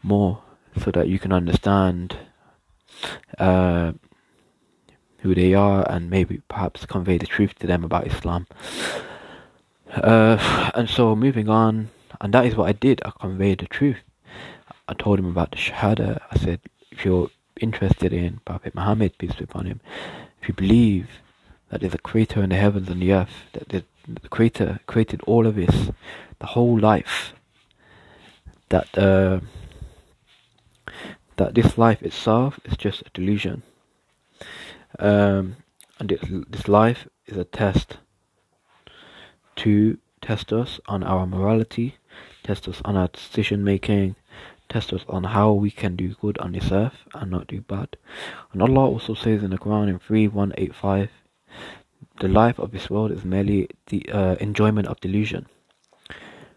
more 0.00 0.42
so 0.80 0.92
that 0.92 1.08
you 1.08 1.18
can 1.18 1.32
understand 1.32 2.18
uh, 3.38 3.92
who 5.26 5.34
they 5.34 5.54
are 5.54 5.84
and 5.90 6.08
maybe 6.08 6.40
perhaps 6.48 6.86
convey 6.86 7.18
the 7.18 7.26
truth 7.26 7.58
to 7.58 7.66
them 7.66 7.82
about 7.82 8.06
Islam. 8.06 8.46
Uh, 9.92 10.70
and 10.74 10.88
so 10.88 11.16
moving 11.16 11.48
on, 11.48 11.90
and 12.20 12.32
that 12.32 12.46
is 12.46 12.54
what 12.54 12.68
I 12.68 12.72
did. 12.72 13.02
I 13.04 13.10
conveyed 13.10 13.58
the 13.58 13.66
truth. 13.66 14.02
I 14.88 14.94
told 14.94 15.18
him 15.18 15.26
about 15.26 15.50
the 15.50 15.56
Shahada. 15.56 16.20
I 16.30 16.38
said, 16.38 16.60
if 16.92 17.04
you're 17.04 17.30
interested 17.60 18.12
in 18.12 18.40
Prophet 18.44 18.72
Muhammad, 18.74 19.18
peace 19.18 19.34
be 19.34 19.44
upon 19.44 19.66
him, 19.66 19.80
if 20.40 20.48
you 20.48 20.54
believe 20.54 21.08
that 21.70 21.80
there's 21.80 21.94
a 21.94 21.98
creator 21.98 22.40
in 22.42 22.50
the 22.50 22.56
heavens 22.56 22.88
and 22.88 23.02
the 23.02 23.12
earth, 23.12 23.36
that 23.52 23.68
the, 23.70 23.84
the 24.06 24.28
creator 24.28 24.78
created 24.86 25.20
all 25.22 25.44
of 25.46 25.56
this, 25.56 25.90
the 26.38 26.46
whole 26.46 26.78
life, 26.78 27.32
that 28.68 28.96
uh, 28.96 29.40
that 31.36 31.54
this 31.54 31.76
life 31.76 32.02
itself 32.02 32.60
is 32.64 32.76
just 32.76 33.02
a 33.02 33.10
delusion. 33.12 33.62
Um, 34.98 35.56
and 35.98 36.08
this, 36.08 36.20
this 36.48 36.68
life 36.68 37.08
is 37.26 37.36
a 37.36 37.44
test 37.44 37.98
to 39.56 39.98
test 40.20 40.52
us 40.52 40.80
on 40.86 41.02
our 41.02 41.26
morality, 41.26 41.96
test 42.42 42.68
us 42.68 42.82
on 42.84 42.96
our 42.96 43.08
decision 43.08 43.64
making, 43.64 44.16
test 44.68 44.92
us 44.92 45.04
on 45.08 45.24
how 45.24 45.52
we 45.52 45.70
can 45.70 45.96
do 45.96 46.14
good 46.20 46.38
on 46.38 46.52
this 46.52 46.72
earth 46.72 47.04
and 47.14 47.30
not 47.30 47.46
do 47.46 47.60
bad. 47.60 47.96
And 48.52 48.62
Allah 48.62 48.86
also 48.90 49.14
says 49.14 49.42
in 49.42 49.50
the 49.50 49.58
Quran 49.58 49.88
in 49.88 49.98
3185 49.98 51.10
the 52.20 52.28
life 52.28 52.58
of 52.58 52.72
this 52.72 52.88
world 52.88 53.12
is 53.12 53.24
merely 53.24 53.68
the 53.86 54.08
uh, 54.10 54.36
enjoyment 54.36 54.88
of 54.88 55.00
delusion. 55.00 55.46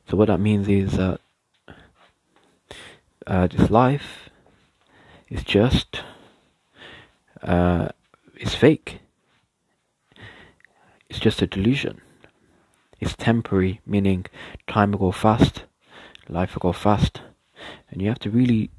So, 0.07 0.17
what 0.17 0.27
that 0.27 0.39
means 0.39 0.67
is 0.67 0.93
that 0.93 1.19
uh, 3.27 3.47
this 3.47 3.69
life 3.69 4.29
is 5.29 5.43
just 5.43 6.01
uh, 7.43 7.89
it's 8.39 8.55
fake. 8.55 8.99
It's 11.09 11.19
just 11.19 11.41
a 11.41 11.47
delusion. 11.47 11.99
It's 12.99 13.15
temporary, 13.15 13.81
meaning 13.85 14.25
time 14.67 14.91
will 14.91 14.99
go 14.99 15.11
fast, 15.11 15.63
life 16.29 16.55
will 16.55 16.71
go 16.71 16.73
fast, 16.73 17.21
and 17.89 18.01
you 18.01 18.07
have 18.07 18.19
to 18.19 18.29
really 18.29 18.71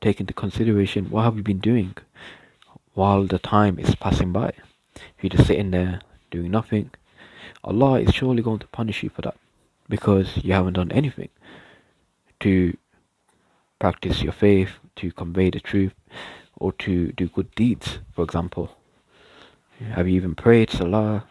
take 0.00 0.20
into 0.20 0.32
consideration 0.32 1.10
what 1.10 1.24
have 1.24 1.36
you 1.36 1.42
been 1.42 1.58
doing 1.58 1.96
while 2.94 3.24
the 3.24 3.38
time 3.38 3.78
is 3.78 3.94
passing 3.96 4.32
by. 4.32 4.52
If 4.94 5.22
you're 5.22 5.30
just 5.30 5.46
sitting 5.46 5.72
there 5.72 6.00
doing 6.30 6.50
nothing, 6.52 6.90
Allah 7.64 8.00
is 8.00 8.14
surely 8.14 8.42
going 8.42 8.60
to 8.60 8.66
punish 8.68 9.02
you 9.02 9.10
for 9.10 9.22
that 9.22 9.36
because 9.88 10.36
you 10.44 10.52
haven't 10.52 10.74
done 10.74 10.92
anything 10.92 11.30
to 12.40 12.76
practice 13.80 14.22
your 14.22 14.32
faith, 14.32 14.70
to 14.96 15.10
convey 15.12 15.50
the 15.50 15.60
truth, 15.60 15.94
or 16.56 16.72
to 16.72 17.12
do 17.12 17.28
good 17.28 17.52
deeds, 17.54 17.98
for 18.12 18.22
example. 18.22 18.77
Have 19.78 20.08
you 20.08 20.16
even 20.16 20.34
prayed 20.34 20.70
Salah? 20.70 21.24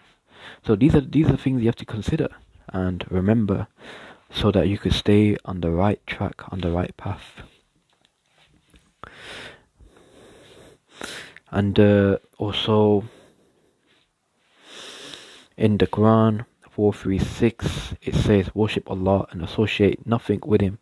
So 0.66 0.76
these 0.76 0.96
are 0.96 1.02
these 1.02 1.30
are 1.30 1.38
things 1.38 1.62
you 1.62 1.68
have 1.68 1.76
to 1.78 1.86
consider 1.86 2.30
and 2.70 3.06
remember 3.10 3.68
so 4.32 4.52
that 4.52 4.68
you 4.68 4.78
could 4.78 4.94
stay 4.94 5.38
on 5.46 5.62
the 5.62 5.72
right 5.72 6.06
track, 6.06 6.52
on 6.52 6.62
the 6.62 6.72
right 6.72 6.96
path. 6.98 7.42
And 11.50 11.80
uh, 11.80 12.18
also 12.38 13.06
in 15.56 15.78
the 15.78 15.88
Quran 15.88 16.46
436 16.70 17.96
it 18.02 18.16
says 18.16 18.54
worship 18.54 18.90
Allah 18.90 19.28
and 19.32 19.42
associate 19.42 20.06
nothing 20.06 20.42
with 20.46 20.62
him 20.62 20.78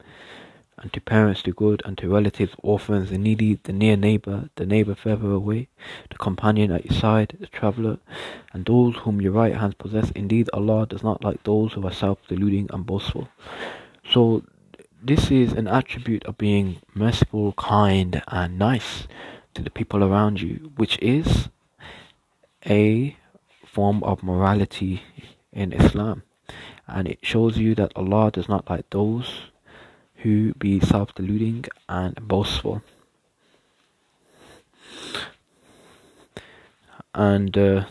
and 0.77 0.91
to 0.93 0.99
parents 0.99 1.41
do 1.41 1.53
good, 1.53 1.81
and 1.85 1.97
to 1.97 2.09
relatives, 2.09 2.53
orphans, 2.61 3.09
the 3.09 3.17
needy, 3.17 3.59
the 3.63 3.73
near 3.73 3.95
neighbor, 3.95 4.49
the 4.55 4.65
neighbor 4.65 4.95
further 4.95 5.31
away, 5.31 5.67
the 6.09 6.17
companion 6.17 6.71
at 6.71 6.85
your 6.85 6.99
side, 6.99 7.37
the 7.39 7.47
traveler, 7.47 7.97
and 8.53 8.65
those 8.65 8.95
whom 8.97 9.21
your 9.21 9.31
right 9.31 9.55
hands 9.55 9.75
possess. 9.75 10.11
Indeed, 10.11 10.49
Allah 10.53 10.85
does 10.85 11.03
not 11.03 11.23
like 11.23 11.43
those 11.43 11.73
who 11.73 11.85
are 11.87 11.93
self-deluding 11.93 12.69
and 12.71 12.85
boastful. 12.85 13.29
So, 14.09 14.43
this 15.01 15.31
is 15.31 15.53
an 15.53 15.67
attribute 15.67 16.25
of 16.25 16.37
being 16.37 16.77
merciful, 16.93 17.53
kind, 17.53 18.21
and 18.27 18.57
nice 18.57 19.07
to 19.53 19.61
the 19.61 19.69
people 19.69 20.03
around 20.03 20.41
you, 20.41 20.71
which 20.75 20.97
is 21.01 21.49
a 22.65 23.15
form 23.65 24.03
of 24.03 24.23
morality 24.23 25.03
in 25.53 25.71
Islam. 25.73 26.23
And 26.87 27.07
it 27.07 27.19
shows 27.21 27.57
you 27.57 27.75
that 27.75 27.93
Allah 27.95 28.31
does 28.31 28.49
not 28.49 28.69
like 28.69 28.89
those 28.89 29.51
who 30.17 30.53
be 30.53 30.79
self-deluding 30.79 31.65
and 31.87 32.15
boastful. 32.27 32.81
And 37.13 37.57
uh, 37.57 37.85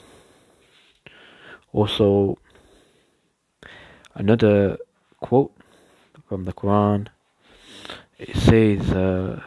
also 1.73 2.39
another 4.15 4.79
quote 5.21 5.53
from 6.29 6.45
the 6.45 6.53
Quran. 6.53 7.09
It 8.19 8.37
says. 8.37 8.91
Uh, 8.91 9.43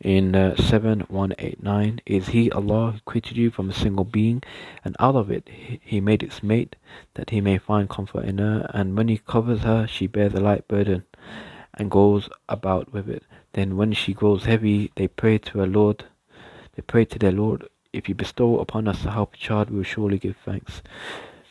in 0.00 0.34
uh, 0.34 0.56
7189 0.56 2.00
is 2.06 2.28
he 2.28 2.50
Allah 2.50 2.92
who 2.92 3.00
created 3.04 3.36
you 3.36 3.50
from 3.50 3.70
a 3.70 3.74
single 3.74 4.04
being? 4.04 4.42
And 4.84 4.96
out 4.98 5.16
of 5.16 5.30
it 5.30 5.48
he 5.48 6.00
made 6.00 6.22
its 6.22 6.42
mate 6.42 6.76
that 7.14 7.30
he 7.30 7.40
may 7.40 7.58
find 7.58 7.88
comfort 7.88 8.24
in 8.24 8.38
her. 8.38 8.70
And 8.74 8.96
when 8.96 9.08
he 9.08 9.18
covers 9.18 9.60
her 9.60 9.86
she 9.86 10.06
bears 10.06 10.34
a 10.34 10.40
light 10.40 10.68
burden 10.68 11.04
and 11.74 11.90
goes 11.90 12.28
about 12.48 12.92
with 12.92 13.08
it. 13.08 13.24
Then 13.52 13.76
when 13.76 13.92
she 13.92 14.14
grows 14.14 14.44
heavy 14.44 14.92
they 14.96 15.08
pray 15.08 15.38
to 15.38 15.58
her 15.58 15.66
Lord 15.66 16.04
they 16.74 16.82
pray 16.82 17.04
to 17.04 17.18
their 17.18 17.32
Lord 17.32 17.68
if 17.94 18.08
you 18.08 18.14
bestow 18.14 18.58
upon 18.58 18.88
us 18.88 19.04
a 19.04 19.12
healthy 19.12 19.38
child, 19.38 19.70
we 19.70 19.76
will 19.76 19.84
surely 19.84 20.18
give 20.18 20.36
thanks. 20.44 20.82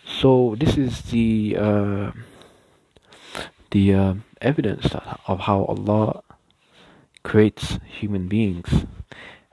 So 0.06 0.56
this 0.60 0.78
is 0.78 1.02
the 1.04 1.56
uh, 1.58 2.12
the 3.72 3.94
uh, 3.94 4.14
evidence 4.42 4.94
of 5.26 5.40
how 5.40 5.64
Allah 5.64 6.22
creates 7.34 7.80
human 7.88 8.28
beings. 8.28 8.86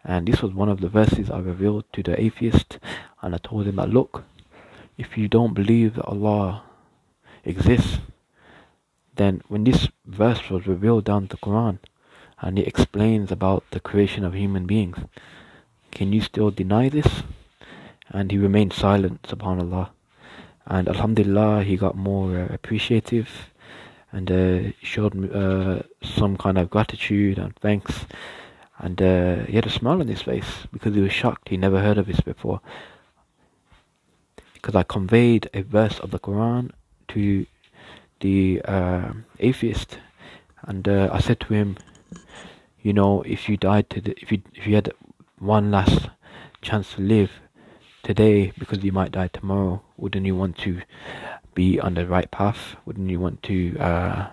And 0.05 0.29
this 0.29 0.43
was 0.43 0.53
one 0.53 0.69
of 0.69 0.83
the 0.83 0.91
verses 0.91 1.31
I 1.31 1.39
revealed 1.39 1.85
to 1.95 2.03
the 2.03 2.21
atheist, 2.21 2.79
and 3.23 3.35
I 3.35 3.39
told 3.39 3.67
him 3.67 3.77
that 3.77 3.89
look, 3.89 4.25
if 4.99 5.17
you 5.17 5.29
don't 5.29 5.55
believe 5.55 5.95
that 5.95 6.05
Allah 6.05 6.63
exists, 7.43 8.01
then 9.17 9.41
when 9.49 9.65
this 9.65 9.89
verse 10.05 10.51
was 10.51 10.67
revealed 10.67 11.07
down 11.07 11.29
the 11.29 11.39
Quran, 11.39 11.79
and 12.43 12.59
it 12.59 12.69
explains 12.69 13.33
about 13.33 13.65
the 13.71 13.81
creation 13.81 14.25
of 14.27 14.35
human 14.35 14.67
beings, 14.67 14.99
can 15.91 16.13
you 16.13 16.21
still 16.21 16.51
deny 16.51 16.91
this? 16.91 17.23
And 18.11 18.31
he 18.31 18.37
remained 18.37 18.75
silent, 18.75 19.23
subhanAllah. 19.23 19.89
And 20.67 20.87
Alhamdulillah, 20.87 21.65
he 21.65 21.79
got 21.79 21.97
more 21.97 22.41
uh, 22.41 22.49
appreciative 22.53 23.51
and 24.13 24.31
uh, 24.31 24.73
showed 24.83 25.35
uh, 25.35 25.83
some 26.03 26.37
kind 26.37 26.59
of 26.59 26.71
gratitude 26.71 27.39
and 27.39 27.55
thanks. 27.57 28.07
And 28.79 29.01
uh, 29.01 29.45
he 29.45 29.57
had 29.57 29.67
a 29.67 29.71
smile 29.71 30.01
on 30.01 30.09
his 30.09 30.23
face 30.23 30.67
because 30.73 30.95
he 30.95 31.01
was 31.01 31.13
shocked. 31.13 31.51
He 31.51 31.57
never 31.57 31.81
heard 31.81 31.99
of 31.99 32.07
this 32.07 32.21
before. 32.21 32.61
Because 34.55 34.75
I 34.75 34.83
conveyed 34.83 35.49
a 35.55 35.63
verse 35.63 35.99
of 35.99 36.11
the 36.11 36.19
Quran 36.19 36.71
to 37.09 37.47
the 38.21 38.61
uh, 38.65 39.13
atheist, 39.39 39.99
and 40.63 40.87
uh, 40.87 41.09
I 41.13 41.21
said 41.21 41.41
to 41.41 41.55
him, 41.55 41.79
you 42.83 42.93
know, 42.93 43.23
if 43.23 43.49
you 43.49 43.57
died 43.57 43.91
today, 43.91 44.15
if 44.19 44.31
you 44.31 44.43
if 44.55 44.67
you 44.67 44.75
had 44.75 44.93
one 45.39 45.71
last 45.71 46.09
chance 46.63 46.95
to 46.95 47.01
live 47.01 47.31
today 48.03 48.53
because 48.59 48.83
you 48.85 48.93
might 48.93 49.13
die 49.13 49.29
tomorrow, 49.29 49.83
wouldn't 49.97 50.27
you 50.27 50.37
want 50.37 50.59
to 50.59 50.83
be 51.55 51.81
on 51.81 51.95
the 51.95 52.07
right 52.07 52.31
path? 52.31 52.77
Wouldn't 52.85 53.11
you 53.11 53.21
want 53.21 53.43
to 53.45 53.79
uh, 53.79 54.31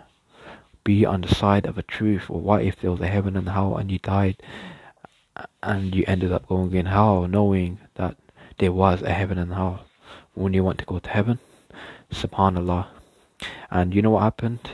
be 0.84 1.06
on 1.06 1.22
the 1.22 1.34
side 1.34 1.66
of 1.66 1.78
a 1.78 1.84
truth? 1.84 2.30
Or 2.30 2.40
what 2.40 2.64
if 2.64 2.80
there 2.80 2.92
was 2.92 3.02
a 3.02 3.08
heaven 3.08 3.36
and 3.36 3.50
hell 3.50 3.78
and 3.78 3.92
you 3.92 4.00
died 4.00 4.38
and 5.62 5.94
you 5.94 6.04
ended 6.08 6.32
up 6.32 6.48
going 6.48 6.74
in 6.74 6.88
hell 6.88 7.28
knowing 7.28 7.80
that 7.96 8.18
there 8.58 8.72
was 8.72 9.02
a 9.02 9.12
heaven 9.12 9.38
and 9.38 9.54
hell? 9.54 9.86
Wouldn't 10.36 10.56
you 10.56 10.64
want 10.64 10.80
to 10.80 10.86
go 10.86 11.00
to 11.00 11.10
heaven? 11.10 11.40
Subhanallah. 12.12 12.88
And 13.70 13.94
you 13.94 14.02
know 14.02 14.12
what 14.12 14.24
happened? 14.24 14.70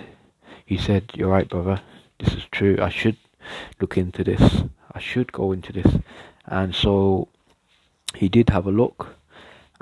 He 0.65 0.77
said, 0.77 1.11
You're 1.13 1.29
right, 1.29 1.49
brother. 1.49 1.81
This 2.19 2.33
is 2.33 2.43
true. 2.51 2.77
I 2.81 2.89
should 2.89 3.17
look 3.79 3.97
into 3.97 4.23
this. 4.23 4.63
I 4.91 4.99
should 4.99 5.31
go 5.31 5.51
into 5.51 5.73
this. 5.73 5.97
And 6.45 6.75
so 6.75 7.27
he 8.15 8.29
did 8.29 8.49
have 8.49 8.67
a 8.67 8.71
look 8.71 9.15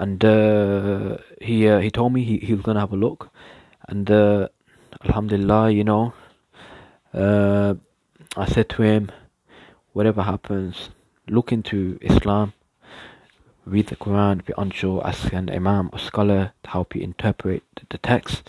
and 0.01 0.25
uh, 0.25 1.17
he 1.39 1.67
uh, 1.67 1.79
he 1.79 1.91
told 1.91 2.11
me 2.11 2.23
he, 2.23 2.37
he 2.39 2.53
was 2.55 2.63
gonna 2.63 2.79
have 2.79 2.91
a 2.91 2.97
look, 3.07 3.29
and 3.87 4.09
uh, 4.09 4.47
Alhamdulillah, 5.05 5.69
you 5.69 5.83
know, 5.83 6.13
uh, 7.13 7.75
I 8.35 8.45
said 8.47 8.67
to 8.69 8.81
him, 8.81 9.11
whatever 9.93 10.23
happens, 10.23 10.89
look 11.27 11.51
into 11.51 11.99
Islam, 12.01 12.53
read 13.63 13.87
the 13.87 13.95
Quran. 13.95 14.41
You're 14.47 14.59
unsure, 14.65 15.05
ask 15.05 15.31
an 15.33 15.51
imam 15.51 15.91
or 15.93 15.99
scholar 15.99 16.53
to 16.63 16.69
help 16.71 16.95
you 16.95 17.01
interpret 17.03 17.61
the 17.91 17.99
text, 17.99 18.41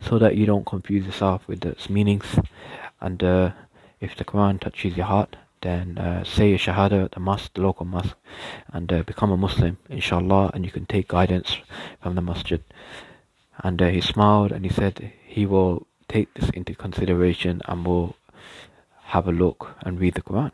so 0.00 0.18
that 0.18 0.36
you 0.36 0.46
don't 0.46 0.64
confuse 0.64 1.04
yourself 1.04 1.46
with 1.46 1.66
its 1.66 1.90
meanings, 1.90 2.38
and 3.00 3.22
uh, 3.22 3.50
if 4.00 4.16
the 4.16 4.24
Quran 4.24 4.58
touches 4.58 4.96
your 4.96 5.06
heart, 5.06 5.36
then 5.64 5.98
uh, 5.98 6.22
say 6.24 6.52
a 6.52 6.58
shahada 6.58 7.06
at 7.06 7.12
the 7.12 7.20
mosque, 7.20 7.54
the 7.54 7.62
local 7.62 7.86
mosque, 7.86 8.16
and 8.68 8.92
uh, 8.92 9.02
become 9.02 9.32
a 9.32 9.36
Muslim, 9.36 9.78
inshallah, 9.88 10.50
and 10.52 10.64
you 10.64 10.70
can 10.70 10.84
take 10.84 11.08
guidance 11.08 11.56
from 12.00 12.14
the 12.14 12.20
masjid. 12.20 12.62
And 13.58 13.80
uh, 13.80 13.88
he 13.88 14.00
smiled 14.00 14.52
and 14.52 14.64
he 14.64 14.70
said 14.70 15.12
he 15.26 15.46
will 15.46 15.86
take 16.08 16.34
this 16.34 16.50
into 16.50 16.74
consideration 16.74 17.62
and 17.64 17.86
will 17.86 18.14
have 19.04 19.26
a 19.26 19.32
look 19.32 19.76
and 19.80 19.98
read 19.98 20.14
the 20.14 20.22
Quran. 20.22 20.52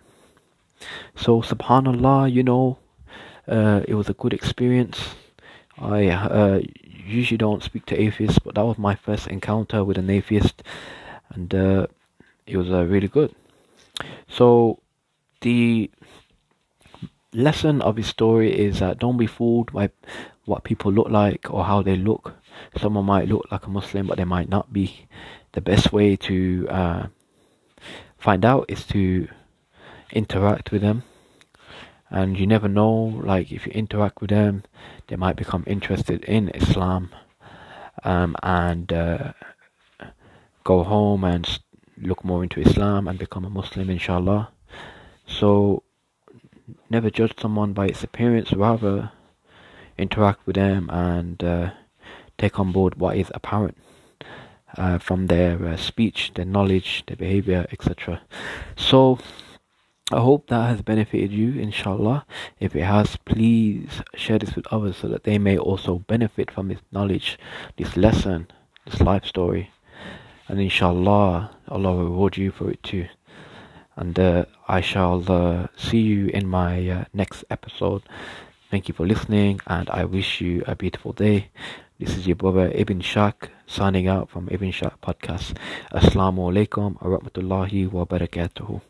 So, 1.17 1.43
subhanallah, 1.43 2.33
you 2.33 2.43
know, 2.43 2.79
uh, 3.49 3.81
it 3.89 3.95
was 3.95 4.09
a 4.09 4.15
good 4.15 4.33
experience. 4.33 5.09
I 5.77 6.09
uh, 6.09 6.61
usually 6.85 7.39
don't 7.39 7.65
speak 7.65 7.87
to 7.87 8.01
atheists, 8.01 8.39
but 8.39 8.55
that 8.55 8.65
was 8.65 8.79
my 8.79 8.95
first 8.95 9.27
encounter 9.27 9.83
with 9.83 9.99
an 9.99 10.09
atheist, 10.09 10.63
and 11.31 11.53
uh, 11.55 11.87
it 12.47 12.57
was 12.57 12.69
really 12.69 13.09
good. 13.09 13.35
So, 14.29 14.79
the 15.41 15.91
lesson 17.33 17.81
of 17.83 17.97
his 17.97 18.07
story 18.07 18.53
is 18.53 18.81
that 18.81 18.99
don't 18.99 19.17
be 19.17 19.27
fooled 19.27 19.73
by 19.73 19.91
what 20.45 20.65
people 20.65 20.93
look 20.93 21.09
like 21.09 21.51
or 21.51 21.65
how 21.65 21.83
they 21.83 21.97
look. 21.97 22.35
Someone 22.79 23.05
might 23.05 23.29
look 23.29 23.47
like 23.51 23.67
a 23.67 23.71
Muslim, 23.71 24.07
but 24.07 24.19
they 24.19 24.25
might 24.25 24.49
not 24.49 24.73
be. 24.73 25.07
The 25.53 25.61
best 25.61 25.93
way 25.93 26.15
to 26.17 26.69
uh, 26.71 27.07
find 28.19 28.45
out 28.45 28.67
is 28.69 28.85
to 28.89 29.29
interact 30.13 30.71
with 30.71 30.83
them. 30.83 31.03
And 32.09 32.39
you 32.39 32.47
never 32.47 32.69
know, 32.69 32.93
like, 33.25 33.53
if 33.53 33.67
you 33.67 33.73
interact 33.73 34.21
with 34.21 34.31
them, 34.31 34.65
they 35.07 35.17
might 35.17 35.37
become 35.37 35.65
interested 35.67 36.25
in 36.25 36.49
Islam 36.51 37.11
um, 38.05 38.37
and 38.43 38.93
uh, 38.93 39.33
go 40.65 40.83
home 40.83 41.25
and 41.25 41.61
look 41.99 42.25
more 42.25 42.43
into 42.43 42.61
Islam 42.61 43.07
and 43.07 43.19
become 43.19 43.45
a 43.45 43.51
Muslim, 43.51 43.91
inshallah. 43.91 44.51
So 45.31 45.85
never 46.91 47.09
judge 47.09 47.35
someone 47.41 47.73
by 47.73 47.87
its 47.87 48.03
appearance, 48.03 48.53
rather 48.53 49.13
interact 49.97 50.47
with 50.47 50.57
them 50.57 50.91
and 50.91 51.43
uh, 51.43 51.71
take 52.37 52.59
on 52.59 52.73
board 52.73 52.97
what 52.97 53.17
is 53.17 53.31
apparent 53.35 53.77
uh, 54.77 54.99
from 54.99 55.29
their 55.29 55.65
uh, 55.65 55.77
speech, 55.77 56.33
their 56.35 56.45
knowledge, 56.45 57.05
their 57.07 57.17
behavior, 57.17 57.67
etc. 57.71 58.21
So 58.77 59.19
I 60.11 60.21
hope 60.21 60.49
that 60.49 60.69
has 60.69 60.83
benefited 60.83 61.31
you, 61.31 61.61
inshallah. 61.61 62.27
If 62.59 62.75
it 62.75 62.83
has, 62.83 63.17
please 63.17 64.03
share 64.15 64.39
this 64.39 64.57
with 64.57 64.67
others 64.73 64.97
so 64.97 65.09
that 65.09 65.25
they 65.25 65.39
may 65.39 65.57
also 65.57 66.01
benefit 66.01 66.51
from 66.51 66.69
this 66.69 66.81
knowledge, 66.91 67.39
this 67.77 67.97
lesson, 67.97 68.49
this 68.85 69.01
life 69.01 69.25
story. 69.25 69.71
And 70.49 70.61
inshallah, 70.61 71.57
Allah 71.69 71.95
will 71.95 72.05
reward 72.07 72.37
you 72.37 72.51
for 72.51 72.71
it 72.71 72.83
too 72.83 73.07
and 74.01 74.19
uh, 74.19 74.47
I 74.67 74.81
shall 74.81 75.23
uh, 75.31 75.67
see 75.77 76.01
you 76.01 76.29
in 76.29 76.49
my 76.49 76.89
uh, 76.89 77.05
next 77.13 77.45
episode. 77.51 78.03
Thank 78.71 78.89
you 78.89 78.95
for 78.95 79.07
listening, 79.07 79.61
and 79.67 79.91
I 79.91 80.07
wish 80.07 80.41
you 80.41 80.65
a 80.67 80.75
beautiful 80.75 81.13
day. 81.13 81.51
This 81.99 82.17
is 82.17 82.27
your 82.27 82.37
brother 82.37 82.73
Ibn 82.75 83.01
Shak 83.03 83.51
signing 83.67 84.09
out 84.09 84.31
from 84.31 84.49
Ibn 84.51 84.71
Shak 84.71 85.01
Podcast. 85.03 85.53
Assalamu 85.93 86.49
alaikum 86.49 86.97
wa 86.97 87.19
rahmatullahi 87.19 87.93
wa 87.93 88.07
barakatuhu. 88.07 88.81